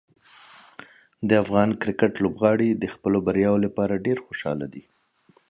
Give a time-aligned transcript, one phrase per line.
[1.29, 4.83] د افغان کرکټ لوبغاړي د خپلو بریاوو لپاره ډېر خوشحاله دي.